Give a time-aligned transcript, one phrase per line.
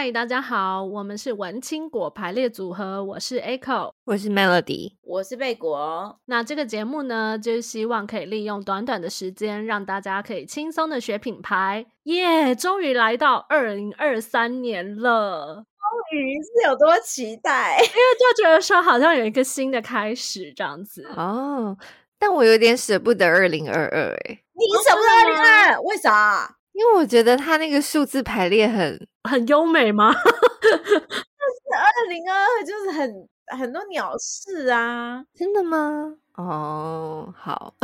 [0.00, 6.20] 嗨，大家好，我们是文青果排列组合，我是 Echo，我是 Melody，我是贝果。
[6.26, 11.84] 那这个节目呢，就是希望可以利用短短的时间，让大家可以轻松的学品牌。
[12.04, 17.78] 耶，终于来到二零二三年了，终于是有多期待？
[17.80, 21.76] 因为就觉得说好像有一个新的开始这样子哦。
[22.20, 25.80] 但我有点舍不得二零二二，哎，你舍不得二零二二？
[25.80, 26.54] 为啥？
[26.78, 30.12] 因为我觉得它那个数字排列很很优美吗？
[30.14, 33.28] 就是二零二二，就是很
[33.58, 36.14] 很多鸟事啊，真的吗？
[36.36, 37.74] 哦，好，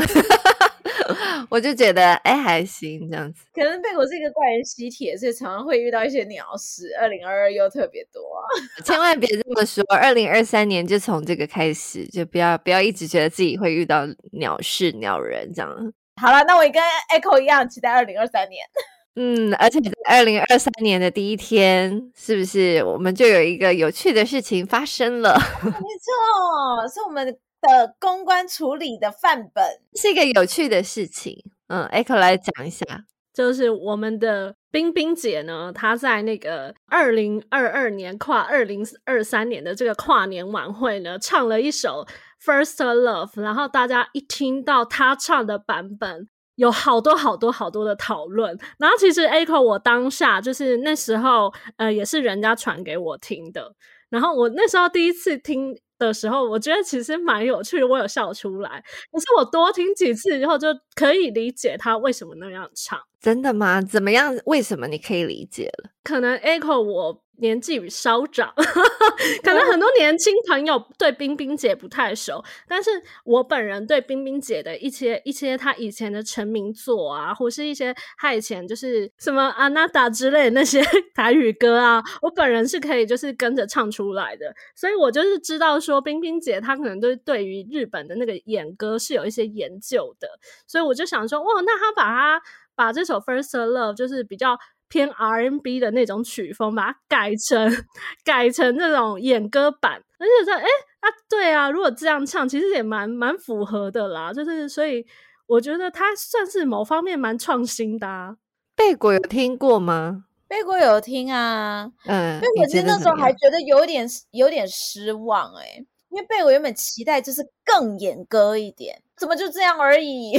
[1.51, 3.45] 我就觉得哎还行这样子。
[3.53, 6.95] 可能贝果是一个怪人吸铁，所以常常会遇到一些鸟事。
[7.01, 8.23] 二零二二又特别多，
[8.87, 9.83] 千万别这么说。
[9.97, 15.93] 二零二三年就从这个开始，就不要不要一直觉得自己会遇到鸟事鸟人这样。
[16.21, 18.65] 好了，那我也跟 Echo 一样期待二零二三年。
[19.17, 25.39] 嗯，而且在二零二三年的第一天，是不是我们就有一个有趣的事情发生了？
[25.63, 27.25] 没错，是我们
[27.61, 31.45] 的公关处理的范本，是一个有趣的事情。
[31.69, 32.85] 嗯，Echo 来讲一下，
[33.35, 42.07] 就是我们的冰冰姐呢，她在那个二零二二年跨二零二三年的这个跨年晚会呢，唱了一首。
[42.45, 48.59] First Love，然后大家一听到她唱的版本，有好多好多好多的讨论。
[48.79, 53.75] 然后其实 Echo 我当下就是那时候，呃，也是人家传给我听的。
[54.11, 58.83] 然后我那时候第一次听的时候，我觉得其实蛮有趣，我有笑出来。
[59.13, 62.99] 可是我多听几次以后，就可以理解他为什么那样唱。
[63.21, 63.81] 真的吗？
[63.83, 64.37] 怎么样？
[64.47, 65.91] 为什么你可以理解了？
[66.03, 67.24] 可能 Echo 我。
[67.39, 68.53] 年纪稍长，
[69.43, 72.91] 可能很多年轻朋友对冰冰姐不太熟，但是
[73.25, 80.83] 我本人对冰冰姐的一些一些她以前的成名作啊，或是一些她以前就是什么阿娜达之类的那些
[81.15, 90.29] 台语歌啊，我本人是可以就是跟着唱出来的，所以我就是知道说冰冰姐她可能对对于日本的那个演歌是有一些研究的，
[90.67, 92.43] 所以我就想说，哇，那她把她
[92.77, 94.59] 把这首 First Love 就是比较。
[94.95, 97.85] 偏 R&B 的那种曲风，把它改成
[98.23, 100.63] 改成那种演歌版，而且说，哎
[101.01, 104.33] 啊，对啊，如果这样唱，其实也蛮蛮符合的啦。
[104.33, 105.05] 就是所以，
[105.49, 108.37] 我觉得他算是某方面蛮创新的啊。
[108.77, 110.27] 贝果有听过吗？
[110.47, 120.37] 贝果有听啊，嗯，贝果其实那时候还觉得有点有点失望哎、欸，因为贝果原本期待就是更演歌一点，怎么就这样而已？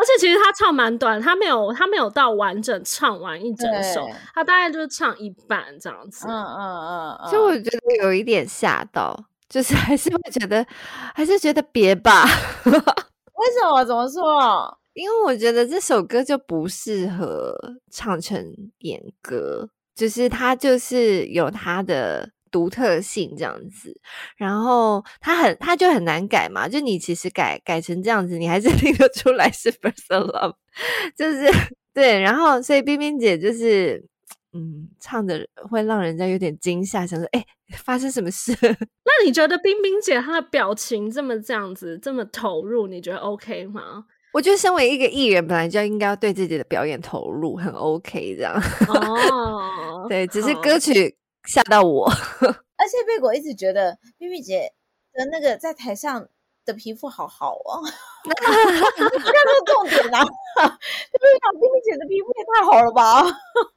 [0.00, 6.26] 而且其实他唱蛮短，他没有他没有到完整唱完一整首，他大概就是唱一半这样子。
[6.26, 9.14] 嗯嗯嗯，所以我觉得有一点吓到，
[9.46, 10.66] 就是还是会觉得
[11.14, 12.24] 还是觉得别吧。
[12.64, 13.84] 为什么？
[13.84, 14.78] 怎么说？
[14.94, 17.54] 因为我觉得这首歌就不适合
[17.92, 18.42] 唱成
[18.78, 22.30] 演歌，就是他就是有他的。
[22.50, 23.98] 独特性这样子，
[24.36, 26.68] 然后它很，它就很难改嘛。
[26.68, 30.54] 就你其实改改成这样子，你还是 听得出来是 First Love，
[31.16, 31.50] 就是
[31.94, 32.20] 对。
[32.20, 34.04] 然后所以冰冰姐就是，
[34.52, 37.44] 嗯，唱的会让人家有点惊吓，想说，哎，
[37.76, 38.52] 发生什么事？
[38.62, 44.04] 那你觉得冰冰姐她的表情这么这样子，这么投入，你觉得 OK 吗？
[44.32, 48.54] 我觉得身为一个艺人，本来就应该要对自己的表演投入，很 OK 这样。
[48.86, 51.16] 哦，对，只是歌曲。
[51.44, 52.06] 吓到我，
[52.76, 54.72] 而且贝果一直觉得冰冰姐
[55.12, 56.28] 的那个在台上
[56.64, 57.82] 的皮肤好好哦，
[58.24, 60.22] 这个重点啊！
[60.22, 63.22] 就是想冰冰姐的皮肤也太好了吧？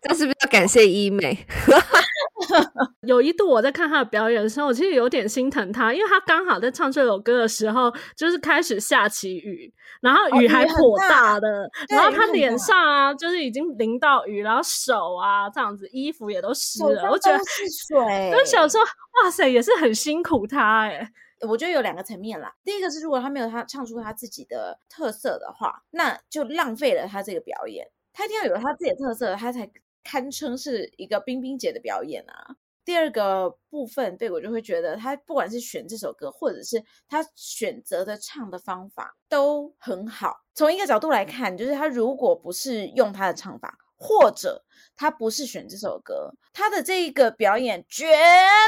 [0.01, 1.45] 这是不是要感谢医美？
[3.07, 18.31] 有一度我在看她的表演的时候，我其实有点心疼她，因为她刚好在唱这首歌的时候，就是开始下起雨，然后雨还颇大的，哦、大然后她脸上啊，就是已经淋到雨，然后手啊这样子，衣服也都湿了，我觉得是水。
[18.31, 21.09] 就想说，哇塞，也是很辛苦她哎、欸。
[21.47, 27.87] 我觉得有两个层面啦，第一个是如果他没有他唱出他自己的特色的话，那就浪费了他这个表演。
[28.13, 29.69] 他一定要有他自己的特色，他才
[30.03, 32.55] 堪称是一个冰冰姐的表演啊。
[32.85, 40.35] 第二个部分，对，我就会觉得他不管是选这首歌，或者是他选择的唱的方法都很好。
[40.53, 44.63] 从一个角度来看，就是他如果不是用他的唱法，或者
[44.97, 48.05] 他不是选这首歌，他的这一个表演绝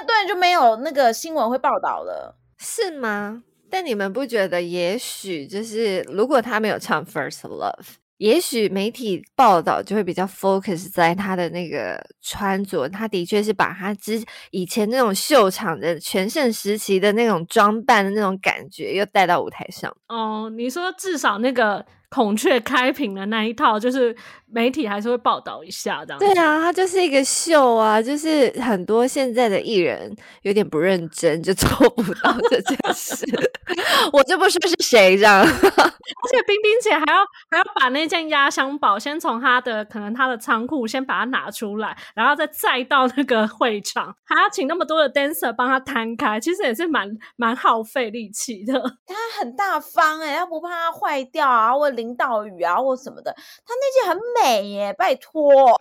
[0.07, 2.37] 对就没有那个新闻会报道了。
[2.57, 3.43] 是吗？
[3.69, 7.73] 但你们不觉得，也许就是如果他没有唱《First Love》，
[8.17, 12.87] 也许媒体报道就会比较 focus 在他的那个穿着。
[12.87, 19.93] 他的确是把他之以前那种秀场的全盛时期的那种装扮的那种感觉，又带到舞台上。
[20.07, 24.15] 哦，你说至少那个孔雀开屏的那一套，就是
[24.55, 26.17] 媒体还是会报道一下这样。
[26.17, 33.25] 对啊，它就是一个秀啊，就是很多现在的艺人有点不认真，就做不到这件事。
[34.13, 48.73] 我就不说是谁这样， 而且冰冰姐还要还要把那件压箱宝先从她的可能她的仓库先把它拿出来，然后再再到那个会场，还要请那么多的 dancer 帮她摊开，其实也是蛮蛮耗费力气的。
[49.05, 53.35] 她很大方哎、欸，她不怕它坏掉啊，或淋到雨啊，或什么的。
[53.65, 55.77] 她那件很美耶，拜托。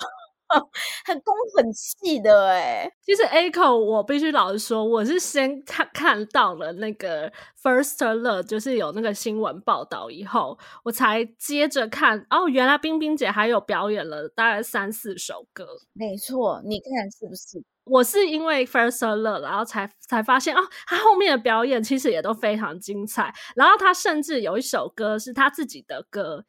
[1.05, 15.67] 很攻很气的哎、欸，其实 Echo 我必须老实说，我是先看看到了那个 First Love，就是有那个新闻报道以后，我才接着看哦，原来冰冰姐还有表演了大概三四首歌。
[15.93, 17.65] 没错，你看是不是？
[17.85, 26.45] 我是因为 First Love，然后才才发现哦，她后面的表演其实也都非常精彩，然后她甚至有一首歌是她自己的歌。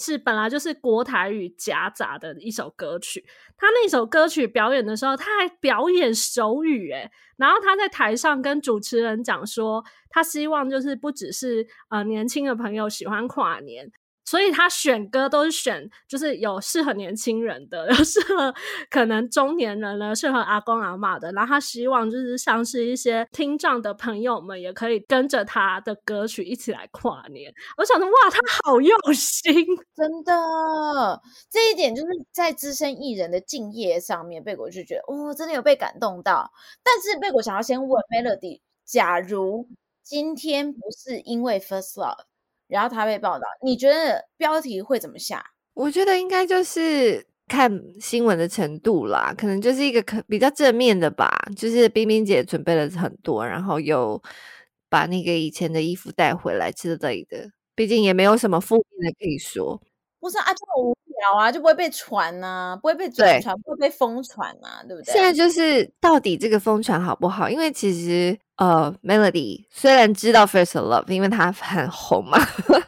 [0.00, 3.24] 是本来就是国台语夹杂的一首歌曲，
[3.56, 13.92] 他那首歌曲表演的时候，他还表演手语，诶，然后他在台上跟主持人讲说，他希望就是不只是呃年轻的朋友喜欢跨年。
[14.30, 18.54] 所以他选歌都是选，就是有适合年轻人的， 有适合
[18.88, 21.32] 可能中年人呢，适合阿公阿嬷的。
[21.32, 27.52] 然后他希望就是像是一些听障的朋友们也可以跟着他的歌曲一起来跨年。
[27.76, 29.52] 我想说，哇，他好用心，
[29.96, 36.48] 真的，这一点就是在资深艺人的敬业上面，贝果就觉得，哦，真的有被感动到。
[36.84, 39.68] 但是贝果想要先问 Melody，假如
[40.04, 42.29] 今天不是因为 First Love。
[42.70, 45.44] 然后他被报道，你觉得标题会怎么下？
[45.74, 47.70] 我觉得应该就是看
[48.00, 51.30] 新闻的程度啦，可能就是一个可比较正面的吧。
[51.56, 54.20] 就是冰冰姐准备了很多，然后又
[54.88, 57.50] 把那个以前的衣服带回来之类的。
[57.74, 59.80] 毕竟也没有什么负面的可以说。
[60.18, 65.12] 不是啊，这么无聊啊，就不会被传呐、啊，不会被转传，不会被疯传啊，对不对？
[65.14, 67.48] 现在就是到底这个疯传好不好？
[67.48, 68.38] 因为其实。
[68.60, 72.38] 呃、uh，Melody 虽然知道 First Love，因为它很红嘛，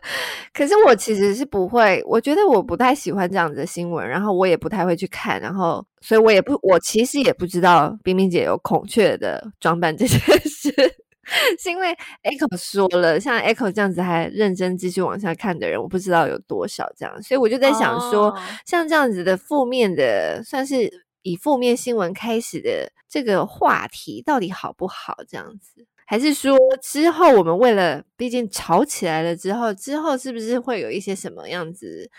[0.52, 10.70] 可是我其实是不会，我觉得我不太喜欢这样子的新闻，然后我也不太会去看，然后所以我也不，我其实也不知道冰冰姐有孔雀的装扮这件事，
[11.58, 18.38] 是因为 Echo 说了，像 Echo 这样子还认真继续往下看的人，我不知道有多少这样，所以我就在想说，oh.
[18.66, 21.02] 像这样子的负面的，算是。
[21.22, 25.16] 以负面新闻开始的这个话题到底好不好？
[25.28, 32.10] 这样子，还是说之后我们为了，毕竟吵起来了之后，之后是不是会有一些什么样子？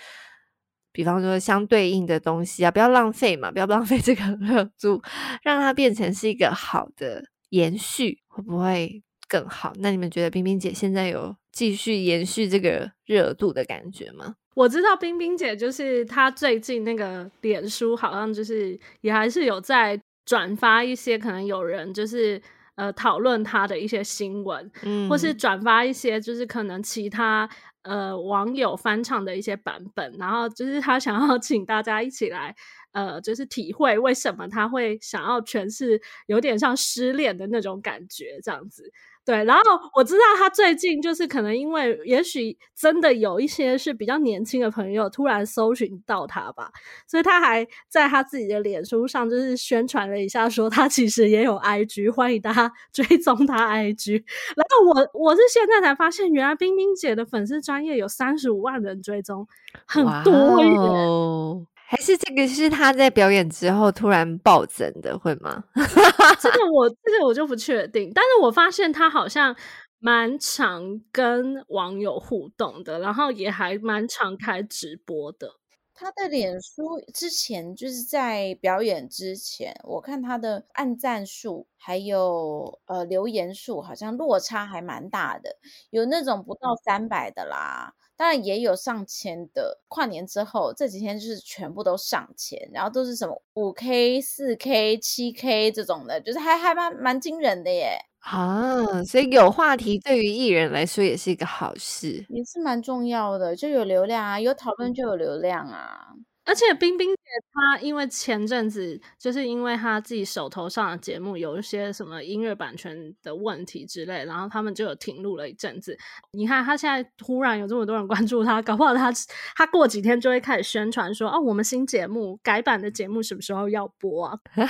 [0.92, 5.02] 比方说相对应的东西啊，不要浪费嘛，不要 浪费这个热度，
[5.42, 9.74] 让它变成是一个好的延续，会不会更好？
[9.78, 14.36] 那你们觉得冰冰姐现在有继续延续这个热度的感觉吗？
[14.54, 22.42] 我知道冰冰姐就是她最近那个脸书好像就是也还是有在转发一些可能有人就是
[22.76, 27.50] 呃讨论她的一些新闻，嗯，或是转发一些就是可能其他
[27.82, 32.56] 呃网友翻唱的一些版本，然后就是她想要 请大家一起来
[32.94, 38.92] 呃就是体会为什么她会想要诠释有点像失恋的那种感觉这样子。
[39.26, 39.64] 对，然后
[39.96, 46.70] 我知道他最近就是可能因为，也许真的有一些是比较年轻的朋友突然搜寻到他吧，
[47.08, 54.24] 所以他还在他自己的脸书上就是宣传了一下，说他其实也有 IG，欢迎大家 追踪他 IG。
[54.58, 59.48] 然后我我是现在才发现，原来冰冰姐的粉丝专业有三十五万人追踪，
[59.86, 61.66] 很多耶。
[61.86, 65.64] 还是这个是他在表演之后突然暴增的，会吗？
[66.42, 69.56] 这个我这个我就不确定，但是我发现他好像
[70.00, 75.56] 蛮常跟网友互动的，然后也还蛮常开直播的。
[75.96, 85.56] 他的脸书之前就是在表演之前，我看他的按赞数还有呃留言数好像落差还蛮大的，
[85.92, 87.94] 有那种不到三百的啦。
[88.24, 97.98] 当然也有上千的，跨年之后这几天就是全部都上千，然后都是什么五 K、四 K、七 K 这种的，就是还还蛮蛮惊人的耶。
[98.20, 106.14] 啊，所以有话题对于艺人来说也是一个好事，也是蛮重要的，就有流量啊，有讨论就有流量啊。
[106.46, 107.22] 而且冰冰姐
[107.54, 115.98] 她因为前阵子就是因为她自己手头上的节目有一些什么音乐版权的问题之类，然后他们就有停录了一阵子。
[116.32, 119.12] 你看她现在突然有这么多人关注她，搞不好她
[119.56, 124.38] 她过几天就会开始宣传说，哦，我们新节目改版的节目什么时候要播啊？
[124.54, 124.64] 对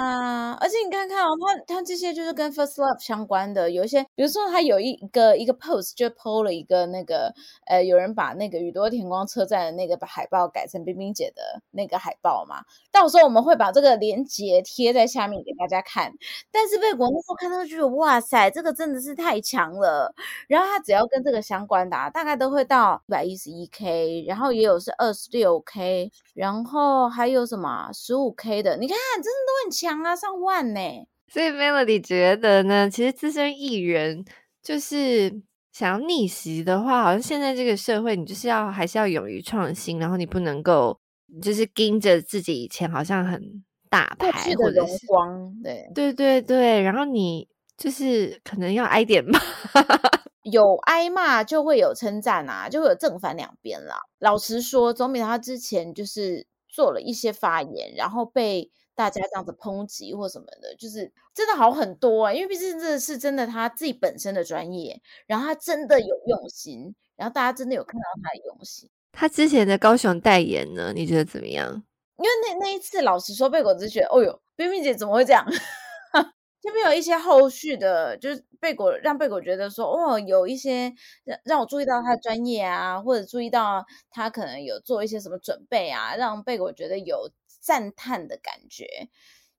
[0.00, 1.30] 啊，而且你看看哦，
[1.66, 7.34] 她她这些就是跟 First Love 相关的，有一些，比如说她有一个一个 post 就 po 了一个那个
[7.66, 16.12] 呃，有人把那个宇多田光车站的那个海报改成冰冰姐的那个海报嘛，到时候我们会把这个链接贴在下面给大家看。
[16.50, 20.14] 但是贝果那时候看到就觉得哇塞，这个真的是太强了。
[20.48, 30.80] 然后他只要跟这个相关的，大概都会到一百一十一 K，然后也有是二十六 K，然后还有什么十五 K 的，你看真的都很强啊，上万呢。
[31.28, 34.24] 所以 Melody 觉得呢，其实资深艺人
[34.62, 35.42] 就是。
[35.74, 40.96] 想要逆袭的话，好像现在这个社会，你就是要还是要勇于创新，然后你不能够
[41.42, 43.42] 就是盯着自己以前好像很
[43.90, 49.36] 大牌或者是光，对对对对，然后你就是可能要挨点骂，
[50.48, 53.96] 有挨骂就会有称赞啊，就会有正反两边啦。
[54.20, 58.70] 老实说，总比他之前就是做了一些发言，然后被。
[58.96, 62.32] 大家这样子抨击或什么的，就是真的好很多啊！
[62.32, 68.88] 因为毕竟这是真的他自己本身的专业，然后他真的有用心，然后大家真的有看到他的用心。
[69.10, 71.82] 他之前的高雄代言呢，你觉得怎么样？
[72.18, 75.44] 因为那那一次，老实说，被果子觉得，哦呦，冰冰姐怎么会这样？
[76.64, 80.92] 就没有一些后续的，就是贝果让贝果觉得说，哦，有一些
[81.24, 87.30] 让让我注意到他的专业啊，或者注意到他可能有做一些什么准备啊，让贝果觉得有。
[87.64, 89.08] 赞叹的感觉，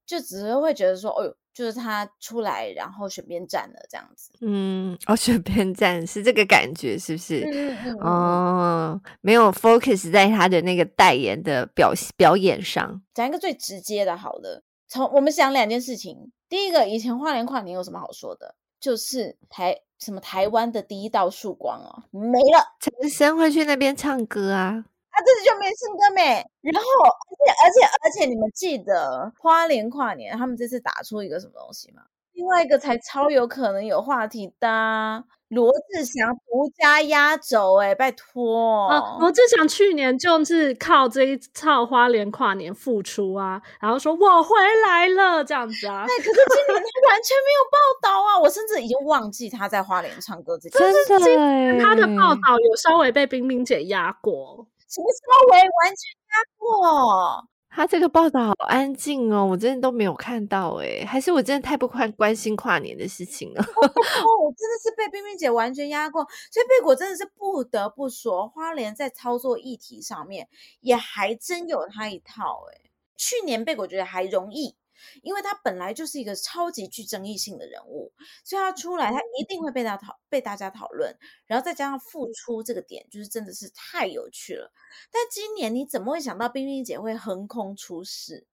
[0.05, 4.29] 就只是会觉得说，哦呦，就是他出来，然后选边站了这样子。
[4.41, 7.41] 嗯，哦，选边站是这个感觉，是不是？
[7.51, 7.95] 嗯嗯。
[7.95, 13.01] 哦，没有 focus 在他的那个代言的表表演上。
[13.15, 16.31] 讲一个最直接的，好了，从我们想两件事情。
[16.47, 18.55] 第一个，以前花莲跨年有什么好说的？
[18.79, 22.63] 就是台什么台湾的第一道曙光哦，没了。
[22.79, 24.85] 陈升会去那边唱歌啊。
[25.09, 32.03] 他这次就没唱歌没，然后而且而且而且你们记得花莲跨年他们这次打出一个什么东西吗？
[32.33, 38.87] 另外一个才超有可能有话题的罗志祥独家压轴哎，拜托！
[38.87, 46.05] 啊，罗志祥去年就是靠这一套花莲跨年复出啊，然后说我回来了这样子啊。
[46.07, 51.05] 对，可是今年 他完全没有报道啊，我甚至已经忘记他在花莲唱歌这件事。
[51.07, 54.67] 真的，今年他的报道有稍微被冰冰姐压过。
[54.89, 57.47] 什么稍微完全压过？
[57.75, 63.61] 他这个报道好安静哦，我真的都没有看到诶，还是我真的太不关关心跨年的事情了？
[63.61, 63.83] 哦，
[64.45, 70.47] 我真的是被冰冰姐完全压过，所以贝果真的是不得不说，花莲在操作议题上面
[70.79, 72.89] 也还真有他一套诶。
[73.17, 74.75] 去年贝果觉得还容易。
[75.21, 78.11] 因为他本来就是一个超级具争议性的人物，
[78.43, 84.71] 所以他出来，他一定会被他讨被大家讨论，然后再加上付出这个点，就是真的是太有趣了。
[85.11, 88.45] 但今年你怎么会想到冰冰姐会横空出世？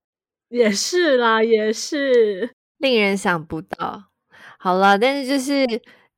[0.48, 4.10] 也是啦，也是令人想不到。
[4.58, 5.66] 好了，但是就是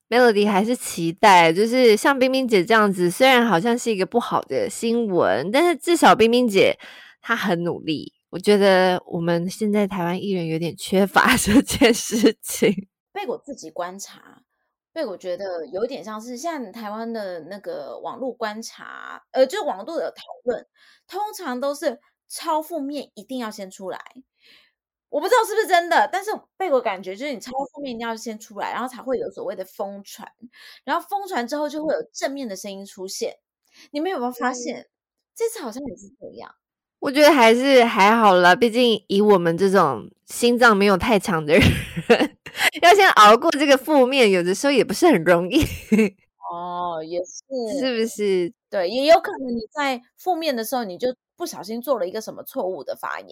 [0.09, 6.79] Melody 还是期待，就是像冰冰姐这样子，虽然好像是一个不好的新闻，但是至少冰冰姐
[7.21, 8.14] 她很努力。
[8.35, 12.89] 我觉得我们现在台湾艺人有点缺乏 这件事情。
[13.13, 14.43] 被我自己观察，
[14.93, 20.67] 被我觉得有点像是现在台湾的那个网络观察，呃，就网络的讨论，
[21.07, 24.01] 通常都是超负面一定要先出来。
[25.11, 30.29] 我不知道是不是真的，但是被我感觉就是你超负面一定要先出来，然后才会有所谓的疯传，
[30.83, 33.37] 然后疯传之后就会有正面的声音出现。
[33.93, 34.89] 你们有没有发现，嗯、
[35.37, 36.53] 这次好像也是这样？
[37.05, 41.63] 我觉得还是还好啦，毕竟以我们这种心脏没有太强的人，
[42.81, 45.61] 要先熬过这个负面，有的时候也不是很容易。
[46.51, 48.51] 哦，也是，是不是？
[48.71, 53.29] 对，也有可能你在负面的时候，你就不小心做了一个什么错误的发言，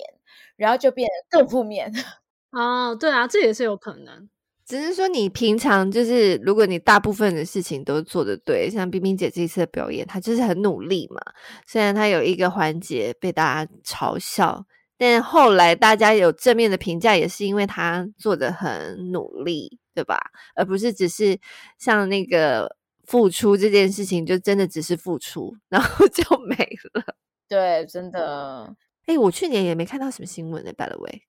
[0.57, 1.91] 然后就变得更负面。
[2.53, 4.29] 哦，对啊，这也是有可能。
[4.65, 11.21] 只是说，你平常就是，如果你大部分的事情都做得对，像冰冰姐这一次的表演，她就是很努力嘛。
[11.67, 14.65] 虽然她有一个环节被大家嘲笑，
[14.97, 20.19] 但后来大家有正面的评价，也是因为她做得很努力，对吧？
[20.55, 21.39] 而不是只是
[21.79, 26.57] 像那个付出这件事情，就真的只是付出，然后 就没
[26.95, 27.05] 了。
[27.49, 28.75] 对，真的。
[29.07, 31.23] 哎，我去年也没看到什么新闻呢，by the way。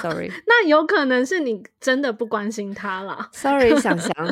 [0.00, 3.28] Sorry， 那有可能是你真的不关心他啦。
[3.32, 4.10] Sorry，想想。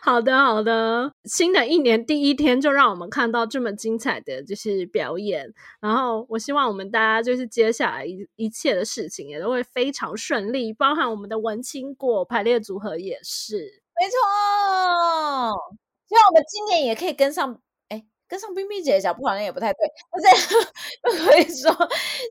[0.00, 1.12] 好的，好的。
[1.24, 13.82] 新的一年第一天就让我们看到这么精彩的就是表演，然后我希望我们大家就是接下来一一切的事情也都会非常顺利，包含我们的文青果排列组合也是。
[14.00, 14.16] 没错，
[16.08, 17.58] 希望我们今年也可以跟上，哎，
[18.34, 19.78] 跟上冰冰姐的脚步好像也不太对，
[20.20, 20.56] 但是
[21.00, 21.70] 不可以说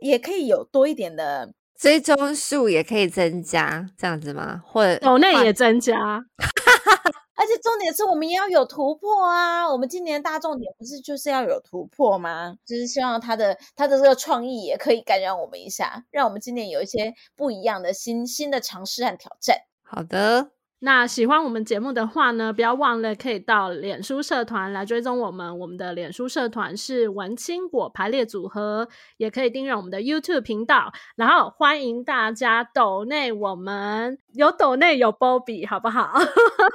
[0.01, 1.49] 也可以有多一点的。
[1.79, 4.61] 追踪数也可以增加，这样子吗？
[4.67, 5.95] 或者抖内也增加，
[7.35, 9.65] 而且重点是我们也要有突破啊！
[9.69, 12.53] 我们今年大重点不是就是要有突破吗？
[12.65, 19.57] 就是希望他的他的这个创意也可以感染我们一下，让我们今年有一些不一样的新新的尝试和挑战。
[19.81, 20.49] 好的。
[20.85, 25.57] 那喜欢我们节目的话呢，不要忘了可以到脸书社团来追踪我们。
[25.59, 30.91] 我们的脸书社团是文青果排列组合，也可以订阅我们的 YouTube 频道。
[31.15, 36.19] 然后欢迎大家抖内我们，有抖内有波比，好不好？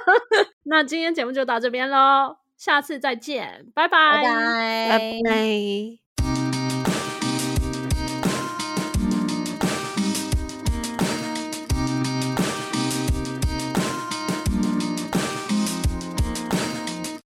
[0.65, 4.89] 那今天节目就到这边喽，下次再见，拜拜，拜拜。
[4.89, 6.08] 拜拜。